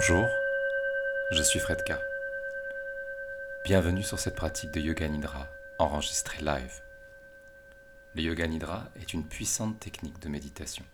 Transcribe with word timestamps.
Bonjour, 0.00 0.28
je 1.32 1.42
suis 1.42 1.58
Fredka. 1.58 1.98
Bienvenue 3.64 4.04
sur 4.04 4.20
cette 4.20 4.36
pratique 4.36 4.70
de 4.70 4.78
Yoga 4.78 5.08
Nidra 5.08 5.48
enregistrée 5.80 6.40
live. 6.40 6.80
Le 8.14 8.22
Yoga 8.22 8.46
Nidra 8.46 8.90
est 8.94 9.12
une 9.12 9.26
puissante 9.26 9.80
technique 9.80 10.20
de 10.20 10.28
méditation. 10.28 10.84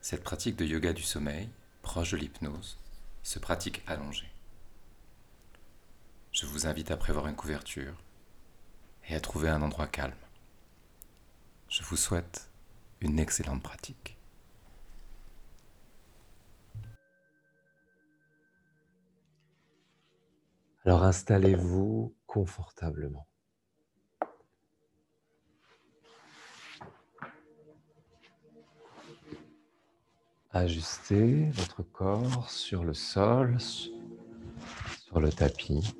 Cette 0.00 0.24
pratique 0.24 0.56
de 0.56 0.64
yoga 0.64 0.92
du 0.92 1.04
sommeil, 1.04 1.48
proche 1.82 2.10
de 2.10 2.16
l'hypnose, 2.16 2.76
se 3.22 3.38
pratique 3.38 3.84
allongée. 3.86 4.32
Je 6.32 6.46
vous 6.46 6.66
invite 6.66 6.90
à 6.90 6.96
prévoir 6.96 7.28
une 7.28 7.36
couverture 7.36 7.94
et 9.08 9.14
à 9.14 9.20
trouver 9.20 9.48
un 9.48 9.62
endroit 9.62 9.86
calme. 9.86 10.12
Je 11.68 11.84
vous 11.84 11.96
souhaite 11.96 12.50
une 13.00 13.20
excellente 13.20 13.62
pratique. 13.62 14.18
Alors 20.84 21.04
installez-vous 21.04 22.12
confortablement. 22.26 23.28
Ajustez 30.50 31.50
votre 31.50 31.82
corps 31.84 32.50
sur 32.50 32.82
le 32.84 32.94
sol, 32.94 33.58
sur 35.04 35.20
le 35.20 35.30
tapis, 35.30 35.94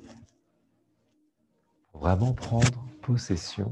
pour 1.91 2.01
vraiment 2.01 2.33
prendre 2.33 2.85
possession 3.01 3.71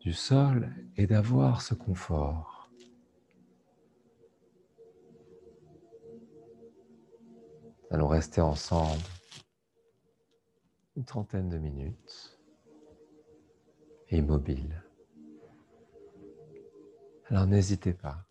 du 0.00 0.14
sol 0.14 0.74
et 0.96 1.06
d'avoir 1.06 1.60
ce 1.60 1.74
confort. 1.74 2.70
Allons 7.90 8.08
rester 8.08 8.40
ensemble 8.40 9.02
une 10.96 11.04
trentaine 11.04 11.48
de 11.48 11.58
minutes, 11.58 12.38
immobile. 14.10 14.82
Alors 17.26 17.46
n'hésitez 17.46 17.92
pas 17.92 18.24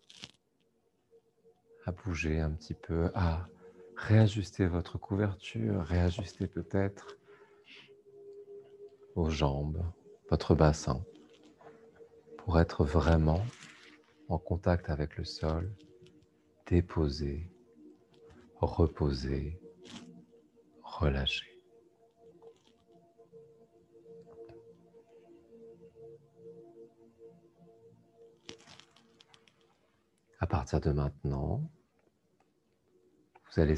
à 1.84 1.92
bouger 1.92 2.40
un 2.40 2.50
petit 2.50 2.74
peu, 2.74 3.10
à 3.14 3.46
réajuster 3.96 4.66
votre 4.66 4.96
couverture, 4.96 5.82
réajuster 5.82 6.46
peut-être 6.46 7.18
vos 9.14 9.28
jambes, 9.28 9.84
votre 10.30 10.54
bassin, 10.54 11.04
pour 12.38 12.58
être 12.58 12.84
vraiment 12.84 13.44
en 14.28 14.38
contact 14.38 14.88
avec 14.88 15.18
le 15.18 15.24
sol, 15.24 15.70
déposé, 16.66 17.46
reposé, 18.56 19.60
relâché. 20.82 21.53
À 30.44 30.46
partir 30.46 30.78
de 30.78 30.90
maintenant, 30.90 31.70
vous 33.46 33.60
allez, 33.62 33.76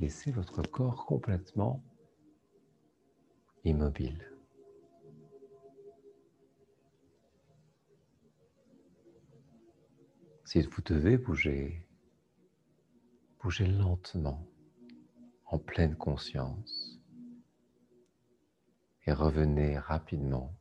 laisser, 0.00 0.32
votre 0.32 0.62
corps 0.62 1.06
complètement 1.06 1.80
immobile. 3.62 4.32
Si 10.44 10.60
vous 10.60 10.82
devez 10.82 11.16
bouger, 11.16 11.86
bougez 13.40 13.68
lentement, 13.68 14.44
en 15.46 15.60
pleine 15.60 15.94
conscience, 15.94 17.00
et 19.06 19.12
revenez 19.12 19.78
rapidement 19.78 20.52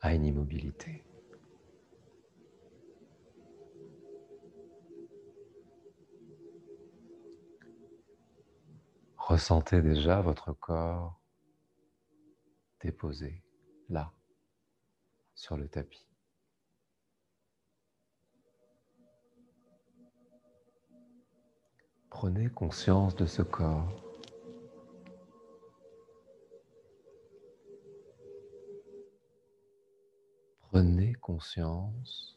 à 0.00 0.14
une 0.14 0.24
immobilité. 0.24 1.02
Ressentez 9.30 9.80
déjà 9.80 10.20
votre 10.20 10.52
corps 10.52 11.20
déposé 12.80 13.44
là, 13.88 14.12
sur 15.36 15.56
le 15.56 15.68
tapis. 15.68 16.04
Prenez 22.08 22.50
conscience 22.50 23.14
de 23.14 23.24
ce 23.24 23.42
corps. 23.42 24.02
Prenez 30.58 31.14
conscience 31.14 32.36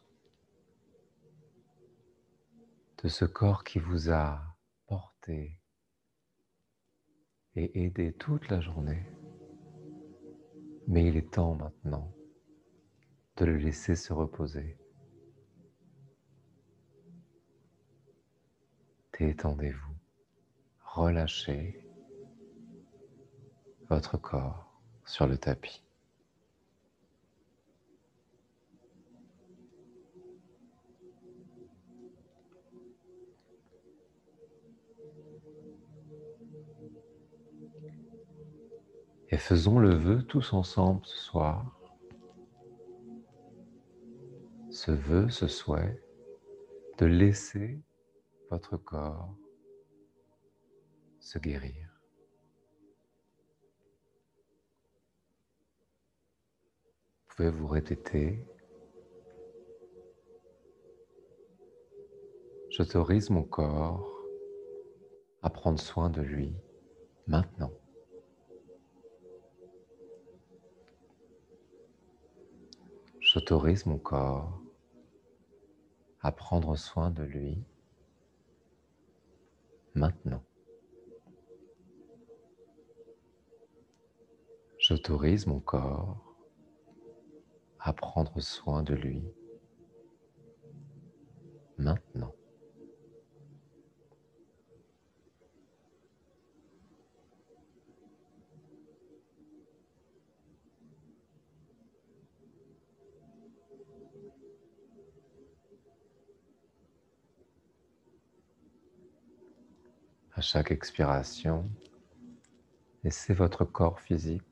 de 3.00 3.08
ce 3.08 3.26
corps 3.26 3.64
qui 3.64 3.80
vous 3.80 4.12
a 4.12 4.44
porté 4.86 5.60
et 7.56 7.86
aidé 7.86 8.14
toute 8.14 8.50
la 8.50 8.60
journée. 8.60 9.06
Mais 10.88 11.06
il 11.06 11.18
est 11.18 11.32
temps 11.32 11.56
maintenant 11.56 12.14
de 13.38 13.46
le 13.46 13.58
laisser 13.58 13.96
se 13.96 14.14
reposer. 14.14 14.78
Détendez-vous, 19.20 19.96
relâchez 20.84 21.88
votre 23.90 24.18
corps 24.18 24.82
sur 25.06 25.28
le 25.28 25.38
tapis. 25.38 25.84
Et 39.34 39.38
faisons 39.38 39.80
le 39.80 39.96
vœu 39.96 40.22
tous 40.22 40.54
ensemble 40.54 41.04
ce 41.08 41.18
soir. 41.18 41.66
Ce 44.70 44.92
vœu, 44.92 45.28
ce 45.28 45.48
souhait 45.48 46.00
de 47.00 47.08
laisser 47.08 47.82
votre 48.52 48.78
corps 48.78 49.36
se 51.20 51.40
guérir. 51.40 51.90
Vous 57.26 57.36
pouvez 57.36 57.50
vous 57.50 57.68
répéter. 57.68 58.46
J'autorise 62.70 63.32
mon 63.32 63.42
corps 63.42 64.16
à 65.42 65.50
prendre 65.50 65.80
soin 65.80 66.12
de 66.12 66.22
lui 66.22 66.54
maintenant. 67.26 67.74
J'autorise 73.34 73.88
mon 73.88 73.98
corps 73.98 74.62
à 76.22 76.32
prendre 76.32 76.76
soin 76.76 77.10
de 77.10 77.24
lui 77.24 77.64
maintenant. 79.96 80.44
J'autorise 84.78 85.48
mon 85.48 85.60
corps 85.60 86.36
à 87.80 87.92
prendre 87.92 88.40
soin 88.40 88.84
de 88.84 88.94
lui 88.94 89.24
maintenant. 91.80 92.36
Chaque 110.44 110.72
expiration, 110.72 111.70
laissez 113.04 113.34
votre 113.34 113.64
corps 113.64 114.00
physique 114.02 114.44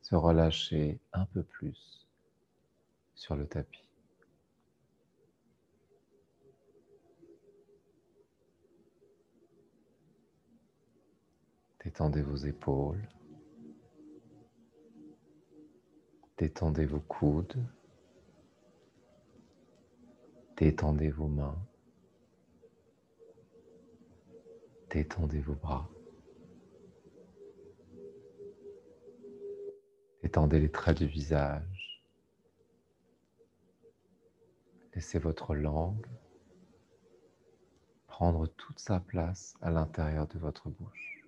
se 0.00 0.14
relâcher 0.14 1.00
un 1.12 1.26
peu 1.26 1.42
plus 1.42 2.06
sur 3.14 3.34
le 3.34 3.46
tapis. 3.46 3.84
Détendez 11.84 12.22
vos 12.22 12.36
épaules. 12.36 13.08
Détendez 16.38 16.86
vos 16.86 17.00
coudes. 17.00 17.64
Détendez 20.56 21.10
vos 21.10 21.28
mains. 21.28 21.58
Détendez 24.90 25.40
vos 25.40 25.54
bras. 25.54 25.90
Détendez 30.22 30.60
les 30.60 30.70
traits 30.70 30.98
du 30.98 31.06
visage. 31.06 32.04
Laissez 34.94 35.18
votre 35.18 35.54
langue 35.54 36.06
prendre 38.06 38.46
toute 38.46 38.78
sa 38.78 38.98
place 38.98 39.54
à 39.60 39.70
l'intérieur 39.70 40.26
de 40.26 40.38
votre 40.38 40.70
bouche. 40.70 41.22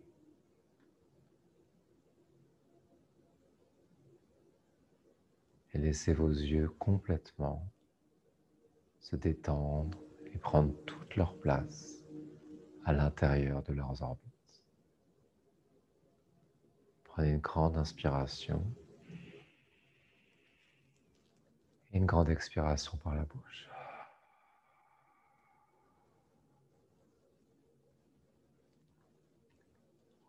Et 5.74 5.78
laissez 5.78 6.14
vos 6.14 6.30
yeux 6.30 6.70
complètement 6.78 7.70
se 9.00 9.16
détendre 9.16 9.98
et 10.32 10.38
prendre 10.38 10.72
toute 10.86 11.16
leur 11.16 11.36
place 11.36 11.97
à 12.88 12.92
l'intérieur 12.94 13.62
de 13.64 13.74
leurs 13.74 14.00
orbites. 14.02 14.62
Prenez 17.04 17.32
une 17.32 17.38
grande 17.40 17.76
inspiration 17.76 18.64
et 21.92 21.98
une 21.98 22.06
grande 22.06 22.30
expiration 22.30 22.96
par 23.04 23.14
la 23.14 23.24
bouche. 23.24 23.68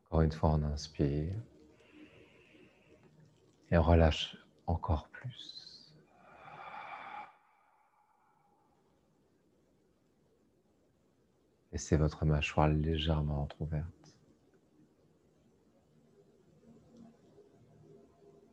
Encore 0.07 0.23
une 0.23 0.31
fois, 0.33 0.49
on 0.49 0.63
inspire 0.63 1.33
et 3.71 3.77
on 3.77 3.83
relâche 3.83 4.35
encore 4.67 5.07
plus. 5.07 5.68
Laissez 11.79 11.95
votre 11.95 12.25
mâchoire 12.25 12.67
légèrement 12.67 13.43
entrouverte. 13.43 14.13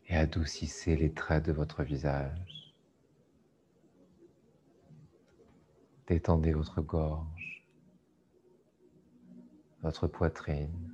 Et 0.07 0.15
adoucissez 0.15 0.95
les 0.95 1.13
traits 1.13 1.45
de 1.45 1.51
votre 1.51 1.83
visage. 1.83 2.73
Détendez 6.07 6.53
votre 6.53 6.81
gorge, 6.81 7.67
votre 9.83 10.07
poitrine. 10.07 10.93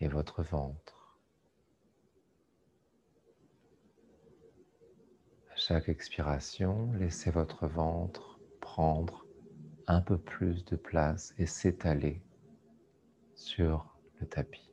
et 0.00 0.08
votre 0.08 0.42
ventre. 0.42 1.18
À 5.50 5.56
chaque 5.56 5.88
expiration, 5.88 6.92
laissez 6.92 7.30
votre 7.30 7.66
ventre 7.66 8.33
prendre 8.64 9.26
un 9.86 10.00
peu 10.00 10.16
plus 10.16 10.64
de 10.64 10.74
place 10.74 11.34
et 11.36 11.44
s'étaler 11.44 12.22
sur 13.34 13.94
le 14.20 14.26
tapis. 14.26 14.72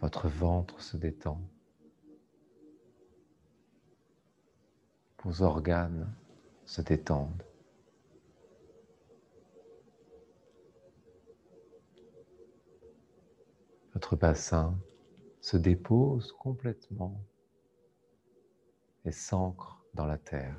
Votre 0.00 0.28
ventre 0.28 0.80
se 0.80 0.96
détend. 0.96 1.40
Vos 5.24 5.42
organes 5.42 6.14
se 6.64 6.82
détendent. 6.82 7.42
Votre 13.92 14.14
bassin 14.14 14.78
se 15.40 15.56
dépose 15.56 16.30
complètement 16.32 17.20
et 19.04 19.12
s'ancre 19.12 19.83
dans 19.94 20.06
la 20.06 20.18
terre. 20.18 20.56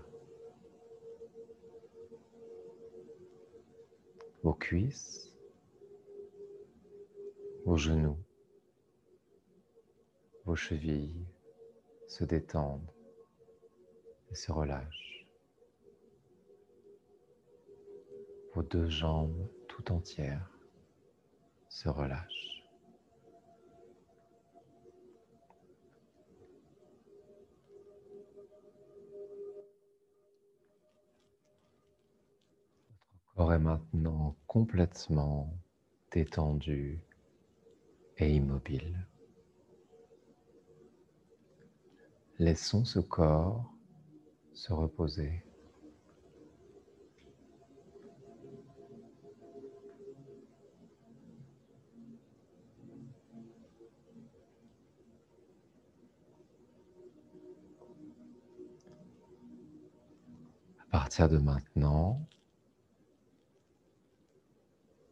Vos 4.44 4.54
cuisses, 4.54 5.34
vos 7.66 7.78
genoux, 7.78 8.18
vos 10.46 10.56
chevilles 10.56 11.26
se 12.08 12.24
détendent 12.24 12.92
et 14.32 14.36
se 14.36 14.52
relâchent. 14.52 15.28
Vos 18.54 18.64
deux 18.64 18.88
jambes 18.88 19.50
tout 19.68 19.92
entières 19.92 20.50
se 21.68 21.90
relâchent. 21.90 22.55
Corps 33.36 33.52
est 33.52 33.60
maintenant 33.60 34.36
complètement 34.48 35.54
détendu 36.12 37.02
et 38.18 38.34
immobile. 38.34 39.06
Laissons 42.40 42.86
ce 42.86 43.00
corps 43.00 43.70
se 44.54 44.72
reposer. 44.72 45.44
À 60.80 61.00
partir 61.00 61.28
de 61.28 61.38
maintenant, 61.38 62.26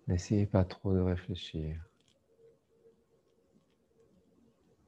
N'essayez 0.08 0.46
pas 0.46 0.66
trop 0.66 0.94
de 0.94 1.00
réfléchir. 1.00 1.78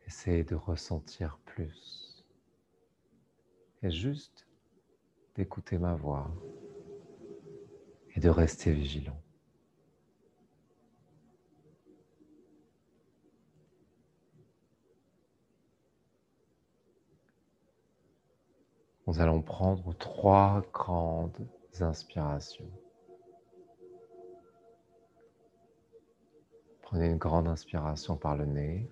Essayez 0.06 0.44
de 0.44 0.56
ressentir 0.56 1.38
plus. 1.46 2.26
Et 3.82 3.92
juste 3.92 4.46
d'écouter 5.36 5.78
ma 5.78 5.96
voix 5.96 6.30
et 8.16 8.20
de 8.20 8.30
rester 8.30 8.72
vigilant. 8.72 9.22
Nous 19.07 19.19
allons 19.19 19.42
prendre 19.42 19.94
trois 19.98 20.66
grandes 20.74 21.48
inspirations. 21.80 22.72
Prenez 26.85 27.07
une 27.07 27.18
grande 27.18 27.47
inspiration 27.47 28.15
par 28.15 28.37
le 28.37 28.45
nez. 28.45 28.87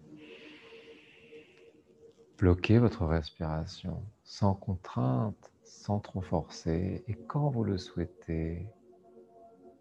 Bloquez 2.40 2.80
votre 2.80 3.06
respiration 3.06 4.04
sans 4.24 4.56
contrainte, 4.56 5.52
sans 5.64 6.00
trop 6.00 6.22
forcer. 6.22 7.04
Et 7.08 7.14
quand 7.14 7.50
vous 7.52 7.64
le 7.64 7.78
souhaitez, 7.78 8.68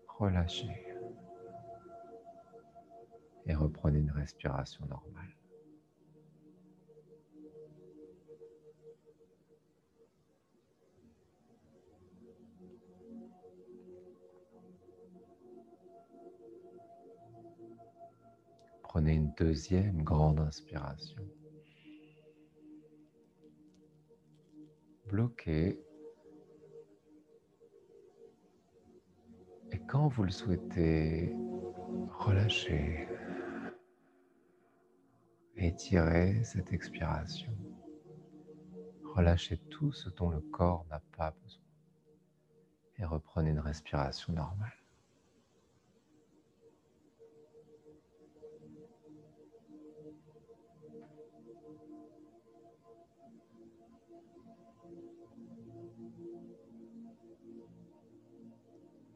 relâchez. 0.07 0.87
Et 3.47 3.54
reprenez 3.54 4.00
une 4.00 4.11
respiration 4.11 4.85
normale. 4.87 5.35
Prenez 18.83 19.15
une 19.15 19.33
deuxième 19.39 20.03
grande 20.03 20.39
inspiration. 20.41 21.23
Bloquez. 25.07 25.83
Et 29.71 29.79
quand 29.89 30.09
vous 30.09 30.25
le 30.25 30.31
souhaitez, 30.31 31.35
relâchez. 32.19 33.09
Étirez 35.57 36.45
cette 36.45 36.73
expiration. 36.73 37.53
Relâchez 39.15 39.57
tout 39.71 39.93
ce 39.93 40.11
dont 40.11 40.29
le 40.29 40.41
corps 40.41 40.85
n'a 40.91 41.01
pas 41.17 41.31
besoin. 41.43 41.62
Et 43.03 43.05
reprenez 43.05 43.51
une 43.51 43.59
respiration 43.59 44.33
normale. 44.33 44.73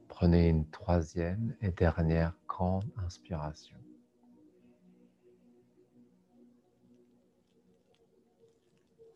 Prenez 0.08 0.48
une 0.48 0.68
troisième 0.70 1.54
et 1.60 1.70
dernière 1.70 2.34
grande 2.48 2.90
inspiration. 2.96 3.76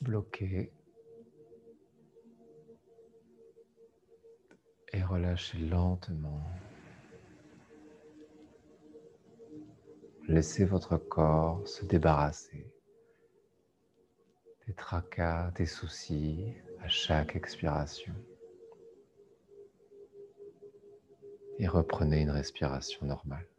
Bloquez. 0.00 0.73
Relâchez 5.11 5.59
lentement. 5.59 6.40
Laissez 10.29 10.64
votre 10.64 10.97
corps 10.97 11.67
se 11.67 11.85
débarrasser 11.85 12.64
des 14.67 14.75
tracas, 14.75 15.50
des 15.57 15.67
soucis 15.67 16.55
à 16.81 16.88
chaque 16.88 17.35
expiration. 17.35 18.14
Et 21.59 21.67
reprenez 21.67 22.21
une 22.21 22.31
respiration 22.31 23.05
normale. 23.05 23.50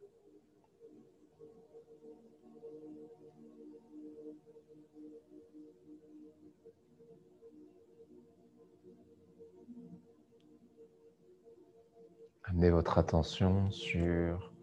Amenez 12.61 12.73
votre 12.75 12.99
attention 12.99 13.71
sur 13.71 14.53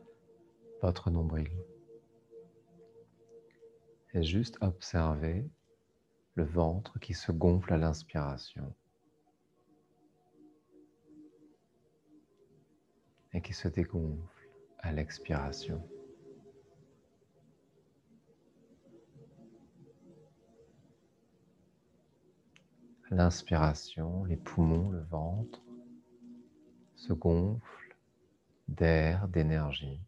votre 0.83 1.11
nombril. 1.11 1.51
Et 4.15 4.23
juste 4.23 4.57
observez 4.61 5.51
le 6.35 6.45
ventre 6.45 7.01
qui 7.01 7.13
se 7.13 7.33
gonfle 7.33 7.73
à 7.73 7.77
l'inspiration 7.77 8.73
et 13.33 13.43
qui 13.43 13.53
se 13.53 13.67
dégonfle 13.67 14.49
à 14.79 14.93
l'expiration. 14.93 15.83
L'inspiration, 23.11 24.25
les 24.27 24.37
poumons, 24.37 24.89
le 24.91 25.01
ventre 25.01 25.61
se 26.95 27.13
gonflent 27.13 27.88
d'air, 28.69 29.29
d'énergie. 29.29 30.01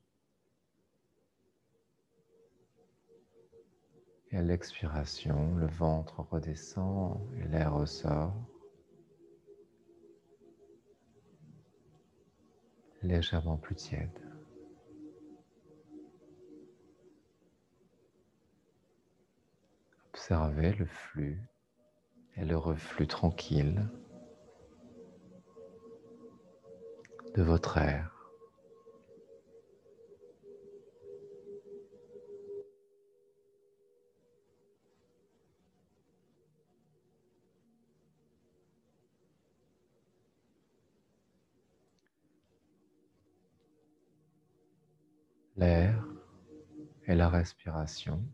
Et 4.31 4.37
à 4.37 4.43
l'expiration, 4.43 5.55
le 5.57 5.67
ventre 5.67 6.21
redescend 6.21 7.21
et 7.39 7.49
l'air 7.49 7.75
ressort. 7.75 8.35
légèrement 13.03 13.57
plus 13.57 13.75
tiède. 13.75 14.21
Observez 20.13 20.73
le 20.75 20.87
flux 20.87 21.41
et 22.37 22.45
le 22.45 22.57
reflux 22.57 23.07
tranquille 23.07 23.89
de 27.35 27.43
votre 27.43 27.79
air. 27.79 28.20
L'air 45.61 46.03
et 47.07 47.15
la 47.15 47.29
respiration 47.29 48.25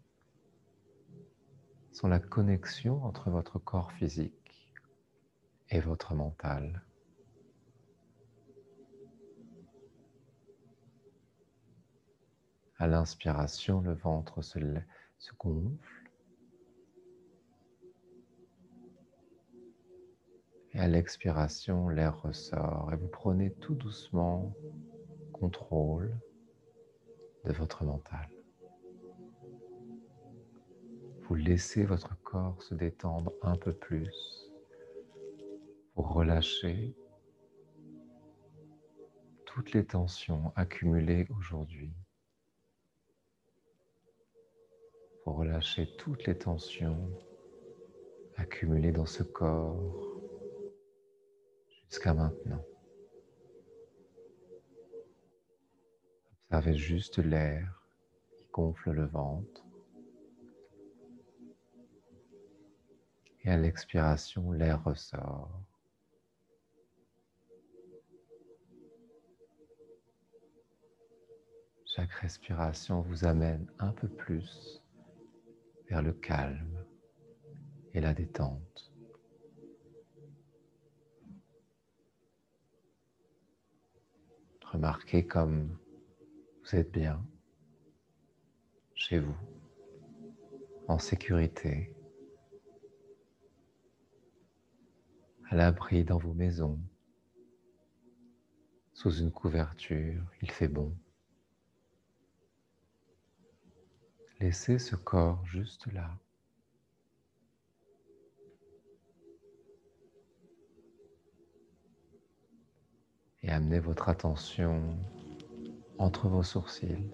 sont 1.91 2.07
la 2.07 2.21
connexion 2.21 3.03
entre 3.03 3.31
votre 3.31 3.59
corps 3.59 3.91
physique 3.91 4.73
et 5.71 5.81
votre 5.81 6.15
mental. 6.15 6.85
À 12.79 12.87
l'inspiration, 12.87 13.81
le 13.81 13.95
ventre 13.95 14.41
se, 14.43 14.61
se 15.19 15.33
gonfle. 15.37 16.13
Et 20.75 20.79
à 20.79 20.87
l'expiration, 20.87 21.89
l'air 21.89 22.23
ressort 22.23 22.93
et 22.93 22.97
vous 22.97 23.09
prenez 23.09 23.53
tout 23.55 23.75
doucement 23.75 24.55
contrôle 25.33 26.17
de 27.47 27.53
votre 27.53 27.85
mental. 27.85 28.29
Vous 31.23 31.35
laissez 31.35 31.85
votre 31.85 32.21
corps 32.23 32.63
se 32.63 32.75
détendre 32.75 33.33
un 33.43 33.57
peu 33.57 33.73
plus. 33.73 34.53
Vous 35.95 36.03
relâchez 36.03 36.95
toutes 39.45 39.73
les 39.73 39.85
tensions 39.85 40.53
accumulées 40.57 41.27
aujourd'hui. 41.39 41.93
Vous 45.25 45.33
relâchez 45.33 45.89
toutes 45.97 46.27
les 46.27 46.37
tensions 46.37 47.11
accumulées 48.37 48.93
dans 48.93 49.07
ce 49.07 49.23
corps 49.23 50.21
jusqu'à 51.89 52.13
maintenant. 52.13 52.65
Observez 56.49 56.79
juste 56.79 57.19
l'air 57.19 57.83
qui 58.37 58.47
gonfle 58.53 58.93
le 58.93 59.07
ventre. 59.07 59.67
Et 63.43 63.51
à 63.51 63.57
l'expiration, 63.57 64.53
l'air 64.53 64.83
ressort. 64.85 65.51
Chaque 71.85 72.13
respiration 72.13 73.01
vous 73.03 73.25
amène 73.25 73.67
un 73.79 73.93
peu 73.93 74.09
plus 74.09 74.81
vers 75.89 76.03
le 76.03 76.13
calme 76.13 76.87
et 77.93 78.01
la 78.01 78.15
détente. 78.15 78.93
Remarquez 84.63 85.27
comme 85.27 85.77
vous 86.67 86.77
êtes 86.77 86.91
bien 86.91 87.25
chez 88.95 89.21
vous, 89.21 89.37
en 90.89 90.99
sécurité, 90.99 91.95
à 95.49 95.55
l'abri 95.55 96.03
dans 96.03 96.19
vos 96.19 96.33
maisons, 96.33 96.81
sous 98.95 99.13
une 99.19 99.31
couverture, 99.31 100.25
il 100.43 100.51
fait 100.51 100.67
bon. 100.67 100.93
Laissez 104.41 104.81
ce 104.81 104.97
corps 104.97 105.47
juste 105.47 105.87
là. 105.93 106.19
Et 113.45 113.51
amenez 113.51 113.79
votre 113.79 114.09
attention 114.09 114.99
entre 115.99 116.29
vos 116.29 116.43
sourcils. 116.43 117.11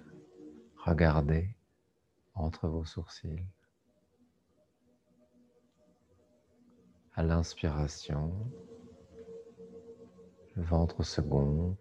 Regardez 0.84 1.48
entre 2.34 2.68
vos 2.68 2.84
sourcils. 2.84 3.46
À 7.14 7.22
l'inspiration, 7.22 8.32
le 10.56 10.62
ventre 10.62 11.02
se 11.02 11.20
gonfle. 11.20 11.76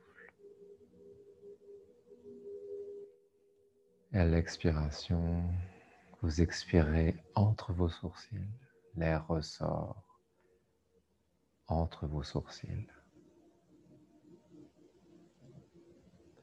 Et 4.13 4.17
à 4.17 4.25
l'expiration, 4.25 5.41
vous 6.22 6.41
expirez 6.41 7.15
entre 7.34 7.72
vos 7.74 7.89
sourcils. 7.89 8.48
L'air 8.96 9.25
ressort 9.27 10.03
entre 11.67 12.05
vos 12.05 12.24
sourcils. 12.24 12.88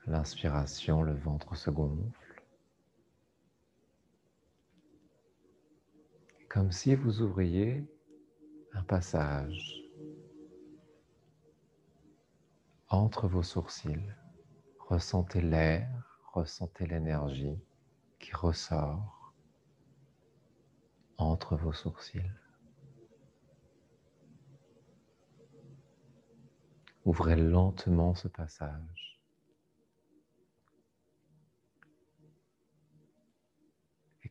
L'inspiration, 0.08 1.02
le 1.02 1.12
ventre 1.12 1.54
se 1.54 1.70
gonfle. 1.70 2.42
Comme 6.48 6.72
si 6.72 6.94
vous 6.94 7.20
ouvriez 7.20 7.86
un 8.72 8.82
passage 8.82 9.82
entre 12.88 13.28
vos 13.28 13.42
sourcils. 13.42 14.14
Ressentez 14.88 15.42
l'air, 15.42 16.20
ressentez 16.32 16.86
l'énergie 16.86 17.58
qui 18.18 18.32
ressort 18.32 19.34
entre 21.18 21.54
vos 21.56 21.74
sourcils. 21.74 22.32
Ouvrez 27.04 27.36
lentement 27.36 28.14
ce 28.14 28.28
passage. 28.28 29.17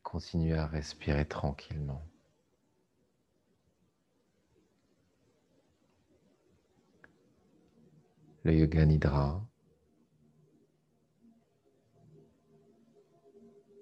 Continuez 0.09 0.53
à 0.53 0.65
respirer 0.67 1.25
tranquillement. 1.25 2.01
le 8.45 8.53
Yoga 8.53 8.85
Nidra, 8.85 9.45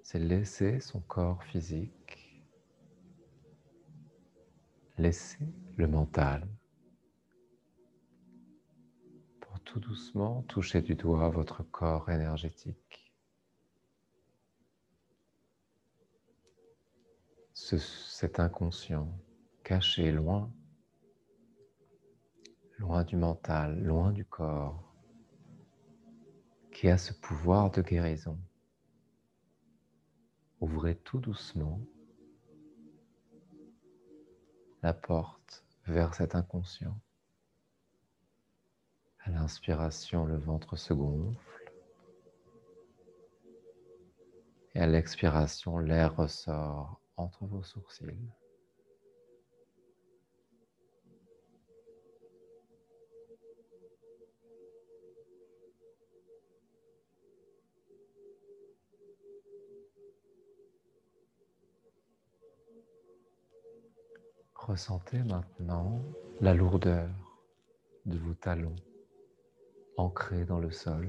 c'est 0.01 0.17
laisser 0.17 0.79
son 0.79 0.99
corps 1.01 1.43
physique, 1.43 2.43
laisser 4.97 5.45
le 5.77 5.87
mental 5.87 6.47
pour 9.41 9.59
tout 9.59 9.79
doucement 9.79 10.41
toucher 10.47 10.81
du 10.81 10.95
doigt 10.95 11.29
votre 11.29 11.61
corps 11.61 12.09
énergétique. 12.09 13.04
Ce, 17.65 17.79
cet 17.79 18.39
inconscient 18.39 19.09
caché 19.63 20.11
loin 20.11 20.53
loin 22.77 23.03
du 23.03 23.17
mental, 23.17 23.83
loin 23.83 24.11
du 24.11 24.23
corps, 24.23 24.93
qui 26.71 26.89
a 26.89 26.99
ce 26.99 27.11
pouvoir 27.11 27.71
de 27.71 27.81
guérison. 27.81 28.37
Ouvrez 30.59 30.95
tout 30.95 31.17
doucement 31.17 31.81
la 34.83 34.93
porte 34.93 35.65
vers 35.87 36.13
cet 36.13 36.35
inconscient. 36.35 36.95
À 39.23 39.31
l'inspiration, 39.31 40.25
le 40.25 40.37
ventre 40.37 40.75
se 40.75 40.93
gonfle. 40.93 41.73
Et 44.75 44.79
à 44.81 44.85
l'expiration, 44.85 45.79
l'air 45.79 46.15
ressort 46.15 47.01
entre 47.17 47.45
vos 47.45 47.63
sourcils. 47.63 48.29
Ressentez 64.55 65.19
maintenant 65.19 66.01
la 66.41 66.55
lourdeur 66.55 67.09
de 68.05 68.17
vos 68.17 68.33
talons 68.33 68.75
ancrés 69.95 70.43
dans 70.43 70.59
le 70.59 70.71
sol. 70.71 71.07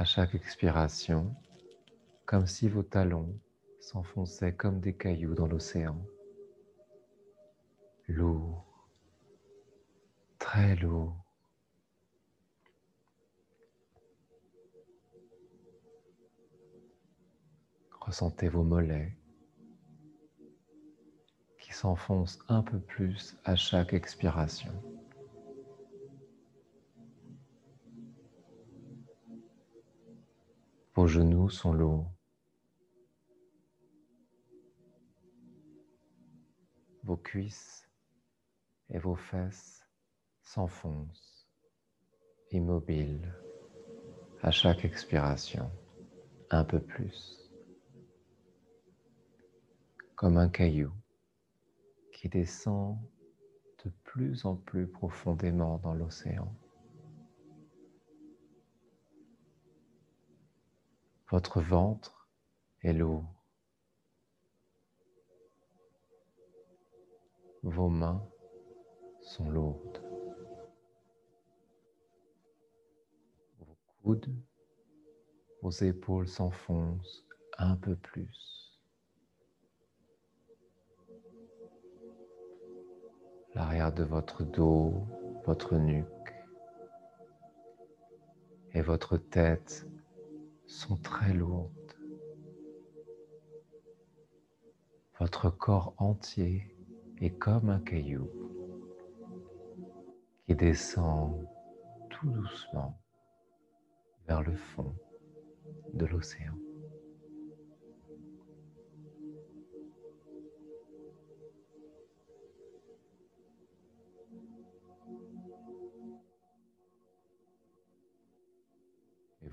À 0.00 0.04
chaque 0.04 0.34
expiration, 0.34 1.36
comme 2.24 2.46
si 2.46 2.70
vos 2.70 2.82
talons 2.82 3.38
s'enfonçaient 3.80 4.54
comme 4.54 4.80
des 4.80 4.94
cailloux 4.94 5.34
dans 5.34 5.46
l'océan. 5.46 6.02
Lourd, 8.08 8.64
très 10.38 10.74
lourd. 10.76 11.14
Ressentez 18.00 18.48
vos 18.48 18.64
mollets 18.64 19.14
qui 21.58 21.74
s'enfoncent 21.74 22.38
un 22.48 22.62
peu 22.62 22.80
plus 22.80 23.36
à 23.44 23.54
chaque 23.54 23.92
expiration. 23.92 24.72
Vos 31.00 31.06
genoux 31.06 31.48
sont 31.48 31.72
lourds. 31.72 32.12
Vos 37.04 37.16
cuisses 37.16 37.88
et 38.90 38.98
vos 38.98 39.14
fesses 39.14 39.88
s'enfoncent 40.42 41.48
immobiles 42.50 43.34
à 44.42 44.50
chaque 44.50 44.84
expiration, 44.84 45.70
un 46.50 46.64
peu 46.64 46.80
plus 46.80 47.50
comme 50.16 50.36
un 50.36 50.50
caillou 50.50 50.92
qui 52.12 52.28
descend 52.28 52.98
de 53.86 53.90
plus 54.04 54.44
en 54.44 54.54
plus 54.54 54.86
profondément 54.86 55.78
dans 55.78 55.94
l'océan. 55.94 56.54
Votre 61.30 61.60
ventre 61.60 62.28
est 62.82 62.92
lourd. 62.92 63.24
Vos 67.62 67.88
mains 67.88 68.26
sont 69.22 69.48
lourdes. 69.50 70.02
Vos 73.58 73.76
coudes, 74.02 74.34
vos 75.62 75.70
épaules 75.70 76.28
s'enfoncent 76.28 77.24
un 77.58 77.76
peu 77.76 77.96
plus. 77.96 78.60
l'arrière 83.54 83.92
de 83.92 84.04
votre 84.04 84.44
dos, 84.44 85.06
votre 85.44 85.76
nuque 85.76 86.06
et 88.72 88.80
votre 88.80 89.16
tête 89.16 89.86
sont 90.70 90.96
très 90.96 91.32
lourdes. 91.32 91.70
Votre 95.18 95.50
corps 95.50 95.94
entier 95.98 96.74
est 97.20 97.36
comme 97.36 97.68
un 97.68 97.80
caillou 97.80 98.30
qui 100.46 100.54
descend 100.54 101.44
tout 102.08 102.30
doucement 102.30 102.98
vers 104.26 104.42
le 104.42 104.54
fond 104.54 104.94
de 105.92 106.06
l'océan. 106.06 106.54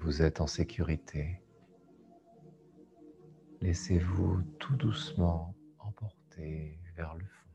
Vous 0.08 0.22
êtes 0.22 0.40
en 0.40 0.48
sécurité. 0.48 1.42
Laissez-vous 3.60 4.42
tout 4.58 4.78
doucement 4.78 5.54
emporter 5.80 6.80
vers 6.96 7.14
le 7.16 7.26
fond. 7.26 7.50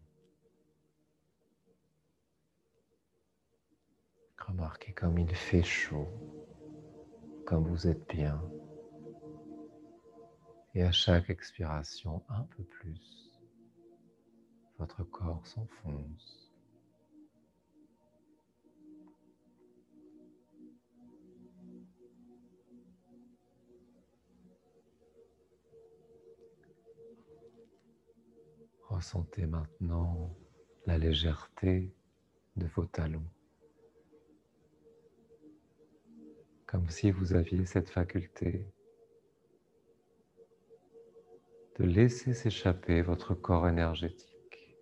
Remarquez 4.48 4.92
comme 4.92 5.16
il 5.18 5.34
fait 5.34 5.62
chaud, 5.62 6.10
comme 7.46 7.66
vous 7.66 7.86
êtes 7.86 8.06
bien. 8.10 8.38
Et 10.74 10.82
à 10.82 10.92
chaque 10.92 11.30
expiration, 11.30 12.22
un 12.28 12.42
peu 12.54 12.64
plus, 12.64 13.40
votre 14.78 15.04
corps 15.04 15.46
s'enfonce 15.46 16.41
Ressentez 29.02 29.46
maintenant 29.46 30.32
la 30.86 30.96
légèreté 30.96 31.92
de 32.54 32.68
vos 32.68 32.84
talons. 32.84 33.26
Comme 36.66 36.88
si 36.88 37.10
vous 37.10 37.32
aviez 37.32 37.66
cette 37.66 37.90
faculté 37.90 38.64
de 41.80 41.84
laisser 41.84 42.32
s'échapper 42.32 43.02
votre 43.02 43.34
corps 43.34 43.66
énergétique, 43.66 44.78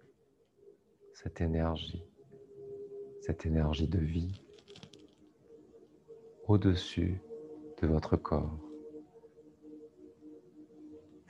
cette 1.15 1.41
énergie, 1.41 2.05
cette 3.23 3.47
énergie 3.47 3.89
de 3.89 4.01
vie 4.01 4.43
au-dessus 6.47 7.23
de 7.81 7.87
votre 7.87 8.19
corps. 8.19 8.61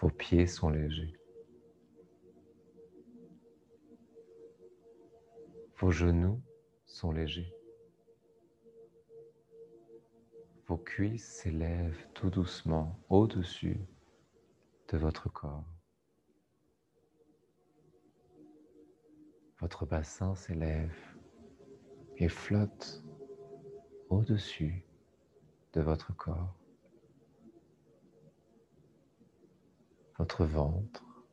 Vos 0.00 0.10
pieds 0.10 0.48
sont 0.48 0.70
légers. 0.70 1.19
Vos 5.80 5.92
genoux 5.92 6.42
sont 6.84 7.10
légers. 7.10 7.54
Vos 10.66 10.76
cuisses 10.76 11.26
s'élèvent 11.26 12.06
tout 12.12 12.28
doucement 12.28 13.00
au-dessus 13.08 13.80
de 14.88 14.98
votre 14.98 15.30
corps. 15.30 15.64
Votre 19.60 19.86
bassin 19.86 20.34
s'élève 20.34 20.94
et 22.18 22.28
flotte 22.28 23.02
au-dessus 24.10 24.84
de 25.72 25.80
votre 25.80 26.14
corps. 26.14 26.58
Votre 30.18 30.44
ventre, 30.44 31.24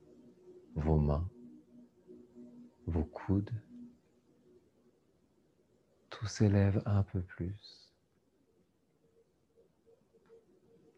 vos 0.76 1.00
mains, 1.00 1.30
vos 2.86 3.04
coudes 3.04 3.52
tout 6.18 6.26
s'élève 6.26 6.82
un 6.88 7.04
peu 7.04 7.22
plus. 7.22 7.94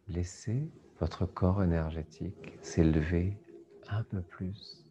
Laissez 0.08 0.70
votre 0.98 1.26
corps 1.26 1.62
énergétique 1.62 2.54
s'élever 2.62 3.36
un 3.88 4.02
peu 4.02 4.22
plus 4.22 4.86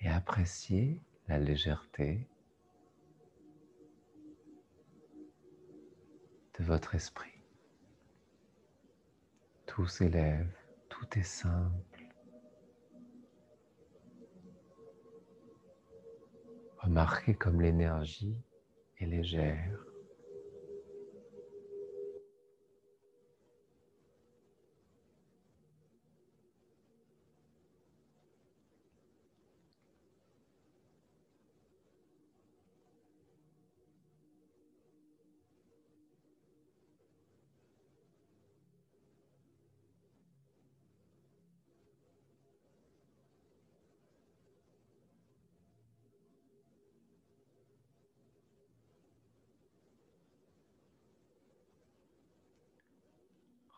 et 0.00 0.08
appréciez 0.08 1.02
la 1.28 1.38
légèreté 1.38 2.26
de 6.58 6.64
votre 6.64 6.94
esprit. 6.94 7.38
Tout 9.66 9.86
s'élève, 9.86 10.50
tout 10.88 11.18
est 11.18 11.22
simple. 11.22 12.06
Remarquez 16.78 17.34
comme 17.34 17.60
l'énergie 17.60 18.42
est 19.00 19.06
légère. 19.06 19.93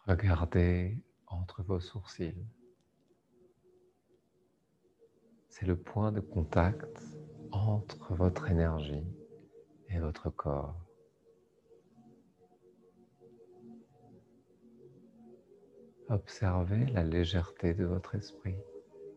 Regardez 0.06 1.02
entre 1.26 1.64
vos 1.64 1.80
sourcils. 1.80 2.46
C'est 5.48 5.66
le 5.66 5.76
point 5.76 6.12
de 6.12 6.20
contact 6.20 7.02
entre 7.50 8.14
votre 8.14 8.48
énergie 8.48 9.04
et 9.88 9.98
votre 9.98 10.30
corps. 10.30 10.76
Observez 16.08 16.86
la 16.86 17.02
légèreté 17.02 17.74
de 17.74 17.84
votre 17.84 18.14
esprit. 18.14 18.58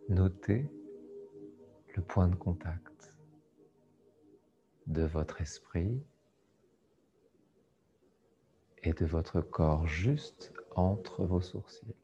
Notez 0.07 0.67
le 1.95 2.01
point 2.01 2.27
de 2.27 2.35
contact 2.35 3.15
de 4.87 5.03
votre 5.03 5.39
esprit 5.39 6.01
et 8.81 8.93
de 8.93 9.05
votre 9.05 9.41
corps 9.41 9.85
juste 9.85 10.51
entre 10.75 11.23
vos 11.25 11.41
sourcils. 11.41 11.95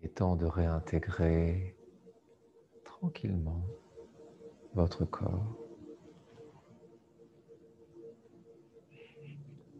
Il 0.00 0.06
est 0.06 0.14
temps 0.14 0.36
de 0.36 0.46
réintégrer 0.46 1.76
tranquillement 2.84 3.62
votre 4.74 5.04
corps. 5.04 5.59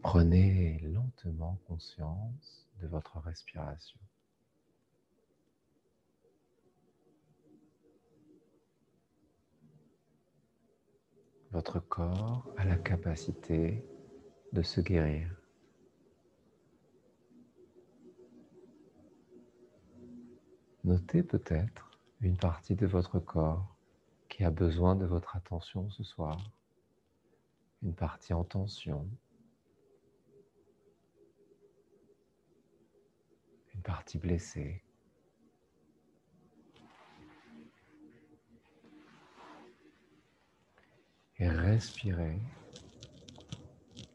Prenez 0.01 0.79
lentement 0.79 1.59
conscience 1.67 2.67
de 2.81 2.87
votre 2.87 3.19
respiration. 3.19 3.99
Votre 11.51 11.79
corps 11.79 12.51
a 12.57 12.65
la 12.65 12.77
capacité 12.77 13.85
de 14.53 14.61
se 14.63 14.81
guérir. 14.81 15.29
Notez 20.83 21.21
peut-être 21.21 21.99
une 22.21 22.37
partie 22.37 22.75
de 22.75 22.87
votre 22.87 23.19
corps 23.19 23.75
qui 24.29 24.43
a 24.43 24.49
besoin 24.49 24.95
de 24.95 25.05
votre 25.05 25.35
attention 25.35 25.89
ce 25.91 26.03
soir, 26.03 26.39
une 27.83 27.93
partie 27.93 28.33
en 28.33 28.43
tension, 28.43 29.07
partie 33.81 34.17
blessée. 34.17 34.83
Et 41.37 41.49
respirez 41.49 42.39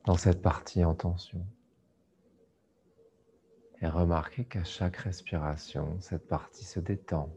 dans 0.04 0.16
cette 0.16 0.40
partie 0.40 0.84
en 0.84 0.94
tension. 0.94 1.44
Et 3.82 3.88
remarquez 3.88 4.44
qu'à 4.44 4.64
chaque 4.64 4.96
respiration, 4.96 6.00
cette 6.00 6.26
partie 6.26 6.64
se 6.64 6.80
détend. 6.80 7.30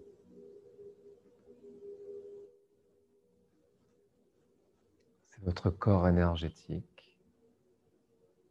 C'est 5.29 5.43
votre 5.43 5.69
corps 5.69 6.07
énergétique 6.07 7.19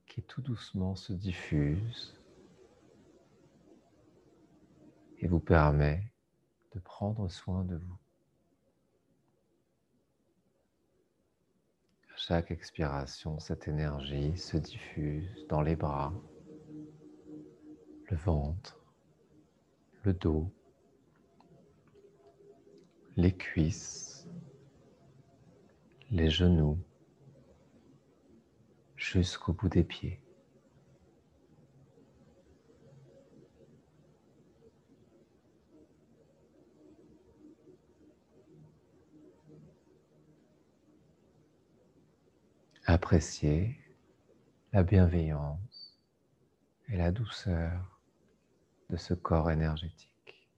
qui 0.07 0.23
tout 0.23 0.43
doucement 0.43 0.97
se 0.97 1.13
diffuse 1.13 2.19
et 5.21 5.27
vous 5.27 5.41
permet 5.41 6.03
de 6.75 6.81
prendre 6.81 7.29
soin 7.29 7.65
de 7.65 7.77
vous. 7.77 7.99
À 12.13 12.17
chaque 12.17 12.51
expiration, 12.51 13.39
cette 13.39 13.69
énergie 13.69 14.37
se 14.37 14.57
diffuse 14.57 15.47
dans 15.49 15.63
les 15.63 15.77
bras, 15.77 16.13
le 18.11 18.17
ventre, 18.17 18.79
le 20.03 20.13
dos, 20.13 20.51
les 23.17 23.35
cuisses, 23.37 24.27
les 26.11 26.31
genoux, 26.31 26.79
jusqu'au 28.97 29.53
bout 29.53 29.69
des 29.69 29.85
pieds. 29.85 30.21
Appréciez 42.91 43.77
la 44.73 44.83
bienveillance 44.83 46.01
et 46.89 46.97
la 46.97 47.13
douceur 47.13 48.01
de 48.89 48.97
ce 48.97 49.13
corps 49.13 49.51
énergétique. 49.51 50.49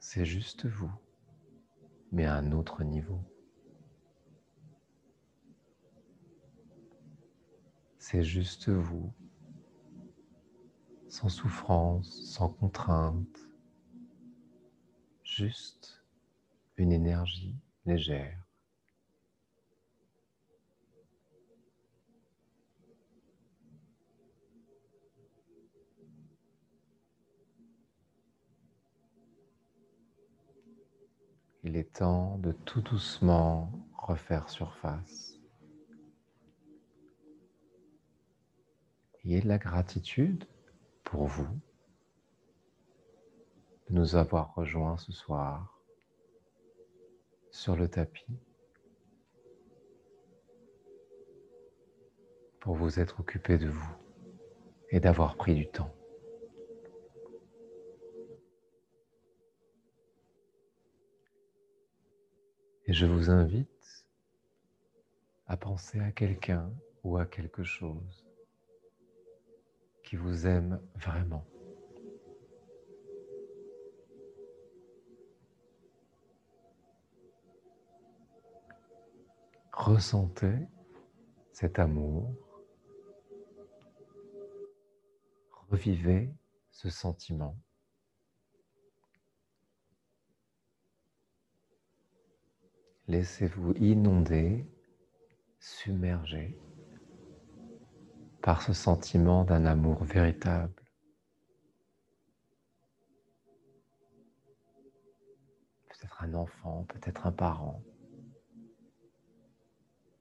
C'est 0.00 0.24
juste 0.24 0.66
vous, 0.66 0.90
mais 2.10 2.24
à 2.24 2.34
un 2.34 2.50
autre 2.50 2.82
niveau. 2.82 3.22
C'est 8.00 8.24
juste 8.24 8.70
vous, 8.70 9.14
sans 11.08 11.28
souffrance, 11.28 12.24
sans 12.24 12.48
contrainte, 12.48 13.38
juste 15.22 16.04
une 16.76 16.90
énergie 16.90 17.54
légère. 17.86 18.47
Il 31.68 31.76
est 31.76 31.98
temps 31.98 32.38
de 32.38 32.52
tout 32.52 32.80
doucement 32.80 33.70
refaire 33.92 34.48
surface. 34.48 35.38
Ayez 39.22 39.42
de 39.42 39.48
la 39.48 39.58
gratitude 39.58 40.46
pour 41.04 41.26
vous 41.26 41.60
de 43.90 43.94
nous 43.96 44.16
avoir 44.16 44.54
rejoints 44.54 44.96
ce 44.96 45.12
soir 45.12 45.78
sur 47.50 47.76
le 47.76 47.86
tapis 47.86 48.40
pour 52.60 52.76
vous 52.76 52.98
être 52.98 53.20
occupé 53.20 53.58
de 53.58 53.68
vous 53.68 53.94
et 54.88 55.00
d'avoir 55.00 55.36
pris 55.36 55.54
du 55.54 55.68
temps. 55.68 55.97
Et 62.88 62.94
je 62.94 63.04
vous 63.04 63.28
invite 63.28 64.06
à 65.46 65.58
penser 65.58 66.00
à 66.00 66.10
quelqu'un 66.10 66.72
ou 67.04 67.18
à 67.18 67.26
quelque 67.26 67.62
chose 67.62 68.24
qui 70.02 70.16
vous 70.16 70.46
aime 70.46 70.80
vraiment. 70.94 71.44
Ressentez 79.74 80.56
cet 81.52 81.78
amour. 81.78 82.34
Revivez 85.68 86.32
ce 86.70 86.88
sentiment. 86.88 87.54
Laissez-vous 93.08 93.72
inonder, 93.76 94.66
submerger 95.58 96.58
par 98.42 98.60
ce 98.60 98.74
sentiment 98.74 99.44
d'un 99.44 99.64
amour 99.64 100.04
véritable. 100.04 100.82
Peut-être 105.88 106.22
un 106.22 106.34
enfant, 106.34 106.84
peut-être 106.84 107.26
un 107.26 107.32
parent. 107.32 107.82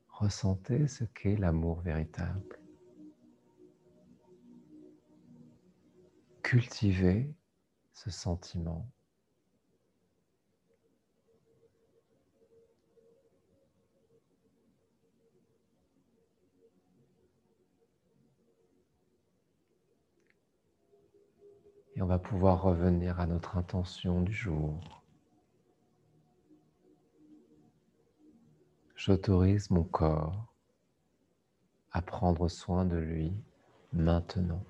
Ressentez 0.08 0.88
ce 0.88 1.04
qu'est 1.04 1.36
l'amour 1.36 1.82
véritable. 1.82 2.58
Cultivez 6.42 7.36
ce 7.92 8.10
sentiment. 8.10 8.90
Et 21.98 22.02
on 22.04 22.06
va 22.06 22.20
pouvoir 22.20 22.62
revenir 22.62 23.20
à 23.20 23.26
notre 23.26 23.58
intention 23.58 24.22
du 24.22 24.32
jour. 24.32 25.04
J'autorise 28.96 29.72
mon 29.72 29.84
corps 29.84 30.54
à 31.92 32.04
prendre 32.04 32.50
soin 32.50 32.86
de 32.86 32.98
lui 32.98 33.34
maintenant. 33.94 34.64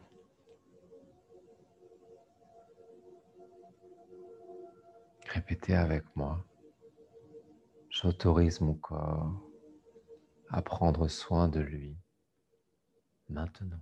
Répétez 5.27 5.75
avec 5.75 6.05
moi. 6.15 6.45
J'autorise 7.89 8.61
mon 8.61 8.75
corps 8.75 9.33
à 10.47 10.61
prendre 10.61 11.09
soin 11.09 11.49
de 11.49 11.59
lui 11.59 11.97
maintenant. 13.27 13.81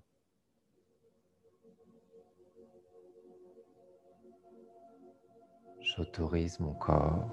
J'autorise 5.95 6.59
mon 6.59 6.73
corps 6.73 7.29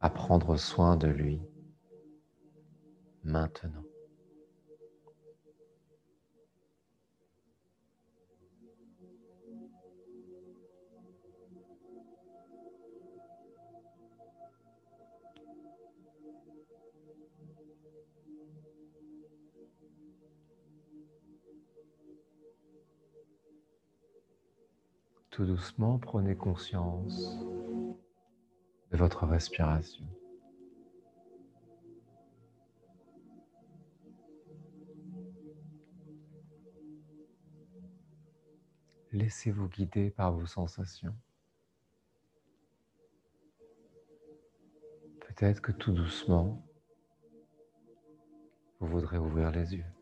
à 0.00 0.10
prendre 0.10 0.56
soin 0.56 0.96
de 0.96 1.06
lui 1.06 1.40
maintenant. 3.22 3.84
Tout 25.34 25.46
doucement, 25.46 25.98
prenez 25.98 26.36
conscience 26.36 27.40
de 28.92 28.96
votre 28.96 29.26
respiration. 29.26 30.06
Laissez-vous 39.10 39.66
guider 39.66 40.10
par 40.10 40.32
vos 40.32 40.46
sensations. 40.46 41.16
Peut-être 45.18 45.60
que 45.60 45.72
tout 45.72 45.90
doucement, 45.90 46.64
vous 48.78 48.86
voudrez 48.86 49.18
ouvrir 49.18 49.50
les 49.50 49.74
yeux. 49.74 49.92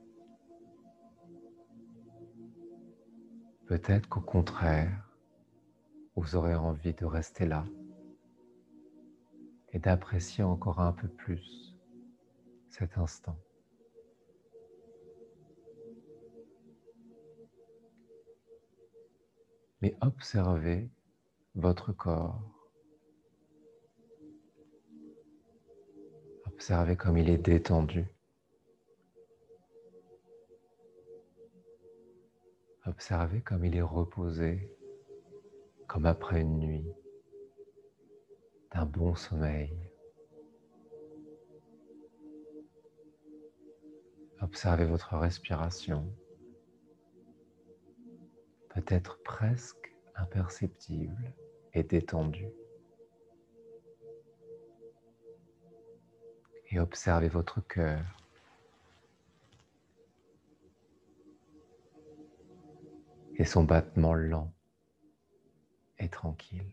Peut-être 3.65 4.11
qu'au 4.11 4.21
contraire, 4.21 5.09
vous 6.17 6.37
aurez 6.37 6.55
envie 6.55 6.95
de 6.95 7.05
rester 7.05 7.47
là 7.47 7.65
et 9.73 9.79
d'apprécier 9.79 10.45
encore 10.45 10.81
un 10.81 10.93
peu 10.93 11.09
plus 11.09 11.77
cet 12.71 12.99
instant. 12.99 13.37
mais 19.83 19.97
observez 20.01 20.89
votre 21.57 21.93
corps. 21.93 22.41
Observez 26.47 26.97
comme 26.97 27.19
il 27.19 27.29
est 27.29 27.39
détendu. 27.39 28.07
Observez 32.87 33.41
comme 33.41 33.65
il 33.65 33.77
est 33.77 33.83
reposé, 33.83 34.73
comme 35.93 36.07
après 36.07 36.41
une 36.41 36.59
nuit 36.59 36.87
d'un 38.73 38.87
bon 38.87 39.15
sommeil. 39.15 39.77
Observez 44.41 44.87
votre 44.87 45.19
respiration 45.19 46.11
peut-être 48.71 49.23
presque 49.23 49.95
imperceptible 50.15 51.35
et 51.75 51.83
détendu. 51.83 52.49
Et 56.71 56.81
observez 56.81 57.29
votre 57.29 57.61
cœur. 57.61 58.03
Et 63.37 63.45
son 63.45 63.65
battement 63.65 64.15
lent 64.15 64.51
et 66.03 66.09
tranquille. 66.09 66.67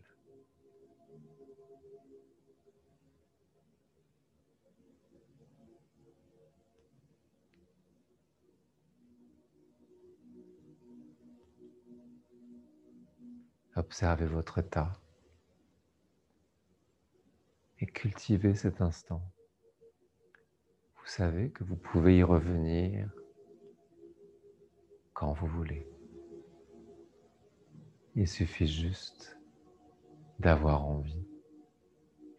Observez 13.76 14.26
votre 14.26 14.58
état 14.58 14.92
et 17.78 17.86
cultivez 17.86 18.54
cet 18.54 18.80
instant. 18.80 19.22
Vous 20.96 21.06
savez 21.06 21.50
que 21.50 21.64
vous 21.64 21.76
pouvez 21.76 22.18
y 22.18 22.22
revenir 22.22 23.08
quand 25.14 25.32
vous 25.32 25.46
voulez. 25.46 25.86
Il 28.14 28.28
suffit 28.28 28.66
juste 28.66 29.38
d'avoir 30.38 30.84
envie 30.84 31.26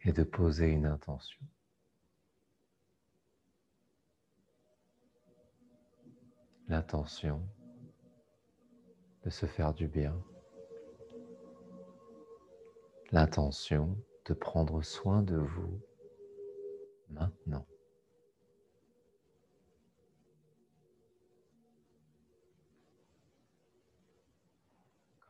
et 0.04 0.12
de 0.12 0.24
poser 0.24 0.68
une 0.68 0.86
intention. 0.86 1.42
L'intention 6.68 7.42
de 9.24 9.30
se 9.30 9.46
faire 9.46 9.74
du 9.74 9.88
bien 9.88 10.16
l'intention 13.12 13.98
de 14.26 14.34
prendre 14.34 14.82
soin 14.82 15.22
de 15.22 15.36
vous 15.36 15.82
maintenant. 17.10 17.66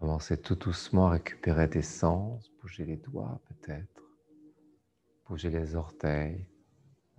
Commencez 0.01 0.41
tout 0.41 0.55
doucement 0.55 1.09
à 1.09 1.11
récupérer 1.11 1.69
tes 1.69 1.83
sens, 1.83 2.51
bougez 2.59 2.85
les 2.85 2.97
doigts 2.97 3.39
peut-être, 3.45 4.01
bougez 5.27 5.51
les 5.51 5.75
orteils 5.75 6.47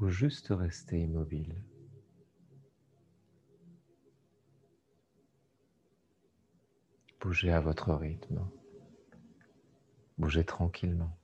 ou 0.01 0.09
juste 0.09 0.49
restez 0.51 1.03
immobile. 1.03 1.62
Bougez 7.21 7.53
à 7.53 7.61
votre 7.61 7.95
rythme, 7.95 8.45
bougez 10.18 10.45
tranquillement. 10.45 11.16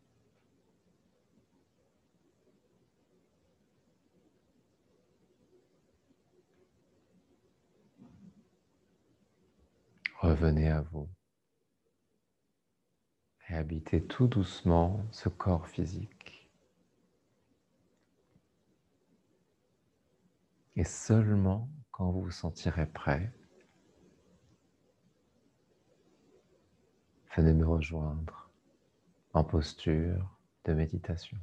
Revenez 10.20 10.68
à 10.68 10.82
vous 10.82 11.08
et 13.48 13.54
habitez 13.54 14.04
tout 14.04 14.26
doucement 14.26 15.04
ce 15.10 15.28
corps 15.28 15.68
physique. 15.68 16.48
Et 20.76 20.84
seulement 20.84 21.68
quand 21.90 22.10
vous 22.10 22.22
vous 22.22 22.30
sentirez 22.30 22.86
prêt, 22.86 23.32
venez 27.36 27.52
me 27.52 27.66
rejoindre 27.66 28.50
en 29.32 29.44
posture 29.44 30.38
de 30.64 30.74
méditation. 30.74 31.36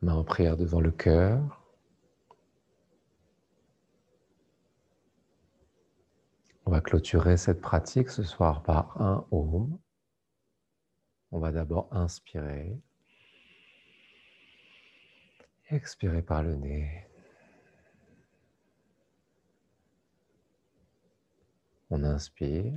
Main 0.00 0.14
en 0.14 0.24
prière 0.24 0.56
devant 0.56 0.80
le 0.80 0.92
cœur. 0.92 1.62
On 6.66 6.70
va 6.70 6.80
clôturer 6.80 7.36
cette 7.36 7.60
pratique 7.60 8.10
ce 8.10 8.22
soir 8.22 8.62
par 8.62 9.00
un 9.00 9.26
Om. 9.30 9.78
On 11.32 11.40
va 11.40 11.50
d'abord 11.50 11.88
inspirer. 11.90 12.78
Expirer 15.70 16.22
par 16.22 16.42
le 16.42 16.54
nez. 16.54 17.06
On 21.90 22.04
inspire. 22.04 22.72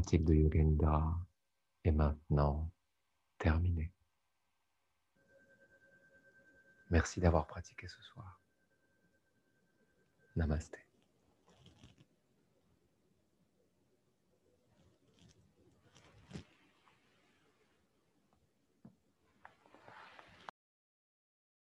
Pratique 0.00 0.24
de 0.24 0.34
Yoga 0.34 1.02
est 1.82 1.90
maintenant 1.90 2.70
terminée. 3.36 3.90
Merci 6.90 7.18
d'avoir 7.18 7.48
pratiqué 7.48 7.88
ce 7.88 8.00
soir. 8.02 8.40
Namaste. 10.36 10.78